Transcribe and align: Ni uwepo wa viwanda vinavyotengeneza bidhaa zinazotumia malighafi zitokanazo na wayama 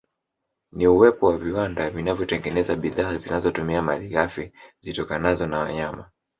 Ni 0.71 0.87
uwepo 0.87 1.27
wa 1.27 1.37
viwanda 1.37 1.89
vinavyotengeneza 1.89 2.75
bidhaa 2.75 3.17
zinazotumia 3.17 3.81
malighafi 3.81 4.51
zitokanazo 4.79 5.47
na 5.47 5.59
wayama 5.59 6.09